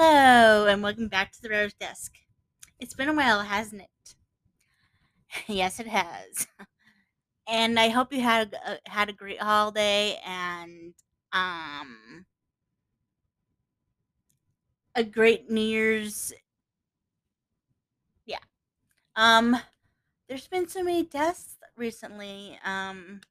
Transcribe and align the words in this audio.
and 0.00 0.82
welcome 0.82 1.08
back 1.08 1.32
to 1.32 1.42
the 1.42 1.48
Writer's 1.50 1.74
Desk. 1.74 2.12
It's 2.80 2.94
been 2.94 3.08
a 3.08 3.14
while, 3.14 3.40
hasn't 3.42 3.82
it? 3.82 4.14
yes, 5.48 5.80
it 5.80 5.86
has. 5.86 6.46
And 7.48 7.78
I 7.78 7.88
hope 7.88 8.12
you 8.12 8.20
had 8.20 8.54
a, 8.54 8.72
a- 8.74 8.90
had 8.90 9.08
a 9.08 9.12
great 9.12 9.40
holiday 9.40 10.18
and 10.24 10.94
um 11.32 12.26
a 14.94 15.04
great 15.04 15.50
New 15.50 15.60
Year's. 15.60 16.32
Yeah. 18.26 18.38
Um, 19.16 19.56
there's 20.28 20.48
been 20.48 20.68
so 20.68 20.82
many 20.84 21.04
deaths 21.04 21.56
recently. 21.76 22.58
Um, 22.64 23.22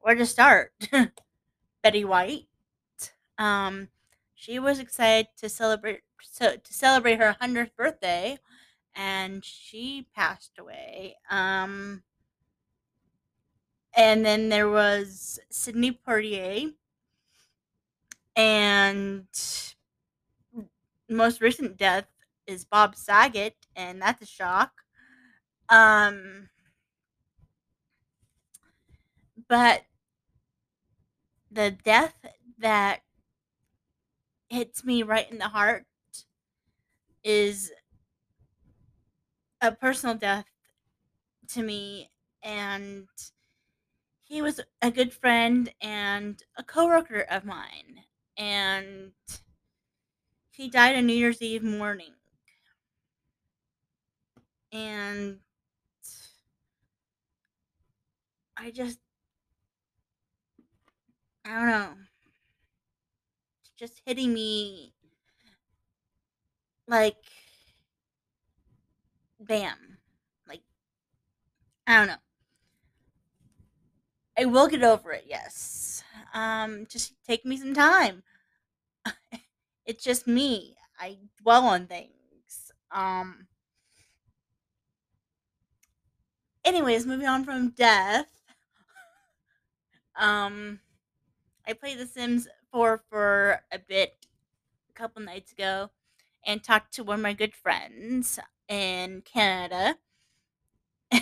where 0.00 0.14
to 0.14 0.26
start? 0.26 0.72
Betty 1.82 2.04
White. 2.04 2.48
Um, 3.38 3.88
she 4.38 4.60
was 4.60 4.78
excited 4.78 5.26
to 5.38 5.48
celebrate 5.48 6.02
to 6.36 6.60
celebrate 6.64 7.18
her 7.18 7.36
hundredth 7.40 7.76
birthday, 7.76 8.38
and 8.94 9.44
she 9.44 10.06
passed 10.14 10.52
away. 10.58 11.16
Um, 11.28 12.04
and 13.96 14.24
then 14.24 14.48
there 14.48 14.68
was 14.68 15.40
Sidney 15.50 15.90
Poitier, 15.92 16.72
and 18.36 19.26
most 21.08 21.40
recent 21.40 21.76
death 21.76 22.06
is 22.46 22.64
Bob 22.64 22.94
Saget, 22.94 23.56
and 23.74 24.00
that's 24.00 24.22
a 24.22 24.26
shock. 24.26 24.70
Um, 25.68 26.48
but 29.48 29.82
the 31.50 31.70
death 31.70 32.14
that 32.58 33.00
hits 34.48 34.84
me 34.84 35.02
right 35.02 35.30
in 35.30 35.38
the 35.38 35.48
heart 35.48 35.84
is 37.24 37.72
a 39.60 39.72
personal 39.72 40.14
death 40.14 40.46
to 41.48 41.62
me 41.62 42.10
and 42.42 43.08
he 44.24 44.42
was 44.42 44.60
a 44.82 44.90
good 44.90 45.12
friend 45.12 45.72
and 45.80 46.42
a 46.56 46.62
coworker 46.62 47.20
of 47.30 47.44
mine 47.44 48.00
and 48.36 49.12
he 50.58 50.68
died 50.68 50.96
on 50.96 51.06
New 51.06 51.12
Year's 51.12 51.40
Eve 51.40 51.62
morning. 51.62 52.14
And 54.72 55.38
I 58.56 58.70
just 58.72 58.98
I 61.44 61.50
don't 61.54 61.66
know 61.68 62.07
just 63.78 64.02
hitting 64.04 64.34
me 64.34 64.92
like 66.88 67.16
bam 69.40 69.98
like 70.46 70.62
I 71.86 71.96
don't 71.98 72.06
know. 72.08 72.16
I 74.38 74.44
will 74.46 74.68
get 74.68 74.82
over 74.82 75.12
it 75.12 75.24
yes. 75.26 76.02
Um 76.32 76.86
just 76.88 77.14
take 77.26 77.44
me 77.44 77.56
some 77.56 77.74
time. 77.74 78.22
It's 79.86 80.04
just 80.04 80.26
me. 80.26 80.76
I 81.00 81.18
dwell 81.42 81.66
on 81.66 81.86
things. 81.86 82.72
Um 82.90 83.48
anyways 86.64 87.06
moving 87.06 87.26
on 87.26 87.44
from 87.44 87.70
death. 87.70 88.28
Um 90.16 90.80
I 91.68 91.74
played 91.74 91.98
The 91.98 92.06
Sims 92.06 92.48
4 92.72 93.02
for 93.10 93.60
a 93.70 93.78
bit 93.78 94.26
a 94.88 94.92
couple 94.94 95.20
nights 95.20 95.52
ago 95.52 95.90
and 96.46 96.64
talked 96.64 96.94
to 96.94 97.04
one 97.04 97.16
of 97.16 97.22
my 97.22 97.34
good 97.34 97.54
friends 97.54 98.38
in 98.68 99.22
Canada. 99.22 99.96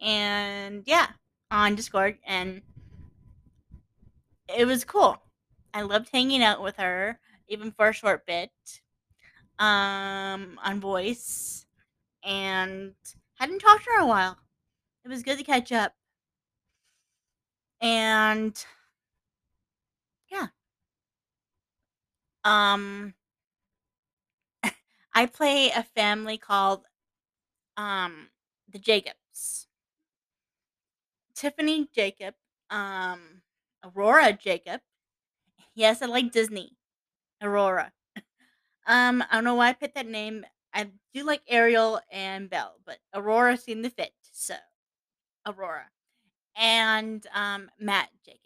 And 0.00 0.82
yeah, 0.84 1.06
on 1.50 1.76
Discord. 1.76 2.18
And 2.26 2.60
it 4.48 4.66
was 4.66 4.84
cool. 4.84 5.16
I 5.72 5.82
loved 5.82 6.10
hanging 6.12 6.42
out 6.42 6.60
with 6.60 6.76
her, 6.76 7.20
even 7.46 7.70
for 7.70 7.90
a 7.90 7.94
short 7.94 8.26
bit, 8.26 8.50
um, 9.60 10.58
on 10.62 10.80
voice. 10.80 11.66
And 12.24 12.94
hadn't 13.36 13.60
talked 13.60 13.84
to 13.84 13.90
her 13.90 13.98
in 13.98 14.04
a 14.04 14.08
while. 14.08 14.38
It 15.04 15.08
was 15.08 15.22
good 15.22 15.38
to 15.38 15.44
catch 15.44 15.70
up. 15.70 15.94
And 17.80 18.64
yeah, 20.32 20.46
um, 22.44 23.14
I 25.14 25.26
play 25.26 25.70
a 25.70 25.82
family 25.82 26.38
called 26.38 26.86
um 27.76 28.28
the 28.68 28.78
Jacobs. 28.78 29.66
Tiffany 31.34 31.88
Jacob, 31.94 32.34
um, 32.70 33.42
Aurora 33.84 34.32
Jacob. 34.32 34.80
Yes, 35.74 36.02
I 36.02 36.06
like 36.06 36.32
Disney. 36.32 36.76
Aurora. 37.42 37.92
Um, 38.86 39.22
I 39.30 39.34
don't 39.34 39.44
know 39.44 39.54
why 39.54 39.68
I 39.68 39.72
picked 39.74 39.94
that 39.96 40.06
name. 40.08 40.44
I 40.74 40.90
do 41.14 41.24
like 41.24 41.42
Ariel 41.48 42.00
and 42.10 42.50
Belle, 42.50 42.76
but 42.84 42.98
Aurora 43.14 43.56
seemed 43.56 43.84
to 43.84 43.90
fit. 43.90 44.12
So 44.32 44.54
Aurora 45.46 45.86
and 46.56 47.26
um 47.34 47.70
Matt 47.78 48.08
Jacobs, 48.24 48.40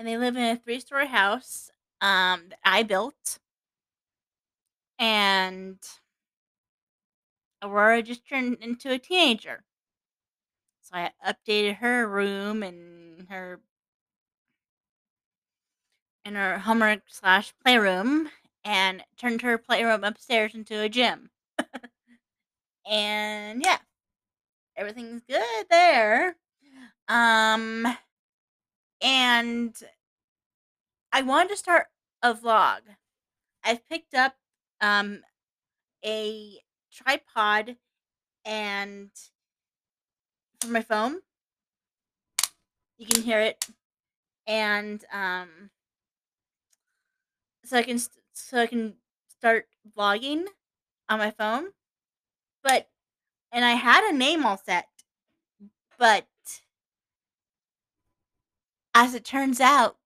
and 0.00 0.08
they 0.08 0.18
live 0.18 0.36
in 0.36 0.42
a 0.44 0.56
three-story 0.56 1.08
house 1.08 1.70
um 2.02 2.48
that 2.50 2.60
I 2.64 2.84
built, 2.84 3.38
and 5.00 5.78
Aurora 7.62 8.02
just 8.02 8.26
turned 8.28 8.58
into 8.62 8.90
a 8.92 8.98
teenager. 8.98 9.64
So 10.82 10.96
I 10.96 11.12
updated 11.26 11.76
her 11.76 12.06
room 12.08 12.62
and 12.62 13.28
her 13.30 13.60
in 16.24 16.34
her 16.34 16.58
homework 16.58 17.02
slash 17.08 17.52
playroom 17.62 18.30
and 18.64 19.04
turned 19.18 19.42
her 19.42 19.58
playroom 19.58 20.04
upstairs 20.04 20.54
into 20.54 20.80
a 20.80 20.88
gym. 20.88 21.30
And 22.86 23.62
yeah, 23.64 23.78
everything's 24.76 25.22
good 25.28 25.66
there. 25.70 26.36
Um, 27.08 27.86
and 29.02 29.74
I 31.12 31.22
wanted 31.22 31.50
to 31.50 31.56
start 31.56 31.88
a 32.22 32.34
vlog. 32.34 32.80
I've 33.64 33.88
picked 33.88 34.14
up 34.14 34.36
um 34.80 35.24
a 36.04 36.60
tripod 36.92 37.76
and 38.44 39.10
for 40.60 40.68
my 40.68 40.82
phone. 40.82 41.20
You 42.98 43.06
can 43.06 43.22
hear 43.22 43.40
it, 43.40 43.64
and 44.46 45.04
um, 45.12 45.70
so 47.64 47.76
I 47.78 47.82
can 47.82 47.98
so 48.32 48.58
I 48.58 48.66
can 48.66 48.94
start 49.28 49.66
vlogging 49.96 50.44
on 51.08 51.18
my 51.18 51.30
phone. 51.30 51.68
But 52.62 52.88
and 53.52 53.64
I 53.64 53.72
had 53.72 54.04
a 54.04 54.16
name 54.16 54.46
all 54.46 54.58
set, 54.58 54.88
but 55.98 56.26
as 58.94 59.14
it 59.14 59.24
turns 59.24 59.60
out, 59.60 59.96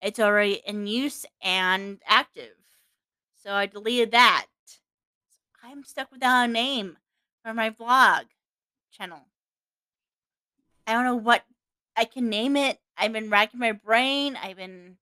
it's 0.00 0.20
already 0.20 0.60
in 0.66 0.86
use 0.86 1.24
and 1.42 1.98
active. 2.06 2.56
So 3.42 3.52
I 3.52 3.66
deleted 3.66 4.10
that. 4.12 4.46
I'm 5.62 5.82
stuck 5.82 6.12
without 6.12 6.44
a 6.44 6.52
name 6.52 6.98
for 7.42 7.54
my 7.54 7.70
vlog 7.70 8.24
channel. 8.92 9.26
I 10.86 10.92
don't 10.92 11.04
know 11.04 11.16
what 11.16 11.44
I 11.96 12.04
can 12.04 12.28
name 12.28 12.56
it. 12.56 12.78
I've 12.98 13.12
been 13.12 13.30
racking 13.30 13.60
my 13.60 13.72
brain. 13.72 14.36
I've 14.40 14.56
been 14.56 14.98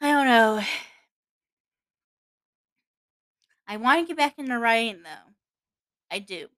I 0.00 0.12
don't 0.12 0.26
know. 0.26 0.62
I 3.66 3.76
want 3.78 4.00
to 4.00 4.06
get 4.06 4.16
back 4.16 4.38
into 4.38 4.58
writing 4.58 5.02
though. 5.02 5.32
I 6.10 6.20
do. 6.20 6.48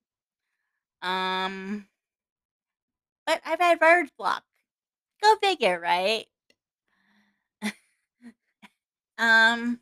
Um, 1.00 1.87
but 3.28 3.42
I've 3.44 3.60
had 3.60 3.78
writer's 3.82 4.10
block. 4.16 4.42
Go 5.22 5.36
figure, 5.42 5.78
right? 5.78 6.25
Um, 9.19 9.80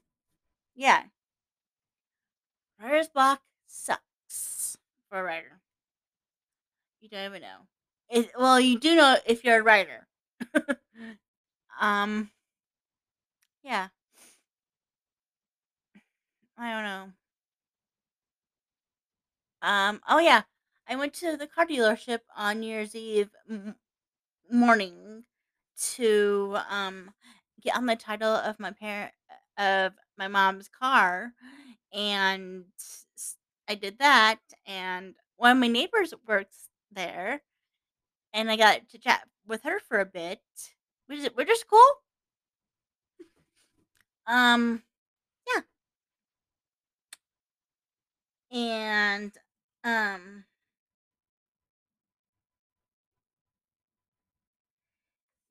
yeah. 0.74 1.02
Writer's 2.82 3.08
block 3.08 3.42
sucks 3.66 4.78
for 5.10 5.20
a 5.20 5.22
writer. 5.22 5.60
You 7.00 7.10
don't 7.10 7.26
even 7.26 7.42
know. 7.42 7.58
It, 8.08 8.30
well, 8.38 8.58
you 8.58 8.80
do 8.80 8.96
know 8.96 9.16
if 9.26 9.44
you're 9.44 9.60
a 9.60 9.62
writer. 9.62 10.08
um, 11.80 12.30
yeah. 13.62 13.88
I 16.56 16.72
don't 16.72 16.84
know. 16.84 17.12
Um, 19.60 20.00
oh 20.08 20.18
yeah. 20.18 20.42
I 20.88 20.96
went 20.96 21.14
to 21.14 21.36
the 21.36 21.46
car 21.46 21.66
dealership 21.66 22.20
on 22.36 22.60
New 22.60 22.68
Year's 22.68 22.94
Eve 22.94 23.30
m- 23.50 23.76
morning 24.50 25.24
to 25.94 26.58
um 26.70 27.12
get 27.62 27.76
on 27.76 27.86
the 27.86 27.96
title 27.96 28.34
of 28.34 28.60
my 28.60 28.72
parent 28.72 29.12
of 29.58 29.94
my 30.18 30.28
mom's 30.28 30.68
car, 30.68 31.32
and 31.92 32.64
I 33.68 33.74
did 33.74 33.98
that. 33.98 34.40
And 34.66 35.14
one 35.36 35.52
of 35.52 35.58
my 35.58 35.68
neighbors 35.68 36.14
works 36.26 36.68
there, 36.92 37.42
and 38.34 38.50
I 38.50 38.56
got 38.56 38.88
to 38.90 38.98
chat 38.98 39.28
with 39.46 39.62
her 39.64 39.80
for 39.80 40.00
a 40.00 40.06
bit, 40.06 40.40
which 41.06 41.20
is 41.20 41.30
which 41.34 41.50
is 41.50 41.64
cool. 41.64 41.90
Um, 44.26 44.82
yeah, 45.48 45.62
and 48.50 49.32
um, 49.84 50.44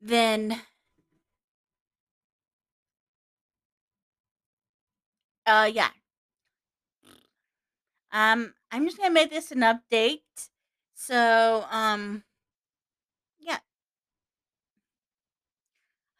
then 0.05 0.61
uh, 5.45 5.69
yeah, 5.71 5.89
um, 8.11 8.53
I'm 8.71 8.85
just 8.85 8.97
gonna 8.97 9.11
make 9.11 9.29
this 9.29 9.51
an 9.51 9.59
update. 9.61 10.21
So 10.93 11.65
um, 11.69 12.23
yeah, 13.39 13.59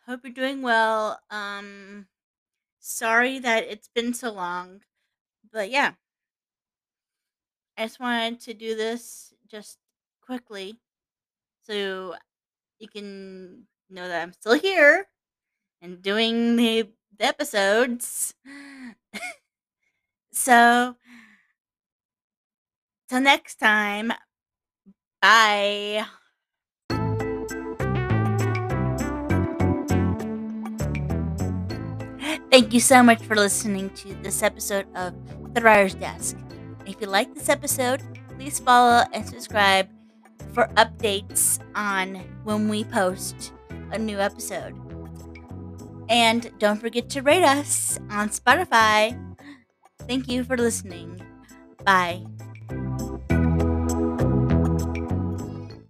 hope 0.06 0.22
you're 0.24 0.34
doing 0.34 0.62
well. 0.62 1.20
Um, 1.30 2.08
sorry 2.80 3.40
that 3.40 3.66
it's 3.66 3.90
been 3.90 4.14
so 4.14 4.32
long, 4.34 4.84
but 5.52 5.70
yeah, 5.72 5.94
I 7.78 7.86
just 7.86 8.00
wanted 8.00 8.40
to 8.42 8.54
do 8.54 8.76
this 8.76 9.34
just 9.48 9.80
quickly 10.22 10.80
so 11.64 12.16
you 12.80 12.88
can 12.90 13.68
know 13.90 14.08
that 14.08 14.22
I'm 14.22 14.34
still 14.34 14.60
here 14.60 15.08
and 15.82 16.02
doing 16.02 16.56
the, 16.56 16.90
the 17.18 17.26
episodes. 17.26 18.34
So, 20.36 20.96
till 23.08 23.22
next 23.22 23.56
time, 23.56 24.12
bye. 25.22 26.06
Thank 32.52 32.74
you 32.74 32.80
so 32.80 33.02
much 33.02 33.24
for 33.24 33.36
listening 33.36 33.90
to 33.96 34.14
this 34.22 34.44
episode 34.44 34.88
of 34.96 35.16
The 35.54 35.62
Writer's 35.62 35.96
Desk. 35.96 36.38
If 36.86 37.00
you 37.00 37.08
like 37.08 37.34
this 37.34 37.48
episode, 37.48 38.04
please 38.38 38.60
follow 38.60 39.04
and 39.14 39.26
subscribe 39.26 39.88
for 40.54 40.68
updates 40.76 41.60
on 41.76 42.16
when 42.44 42.68
we 42.68 42.84
post 42.84 43.55
a 43.96 44.00
new 44.00 44.20
episode. 44.20 44.76
And 46.10 46.52
don't 46.60 46.80
forget 46.80 47.10
to 47.12 47.22
rate 47.22 47.44
us 47.44 48.00
on 48.10 48.30
Spotify. 48.30 49.18
Thank 50.08 50.30
you 50.30 50.44
for 50.44 50.58
listening. 50.58 51.20
Bye. 51.84 52.26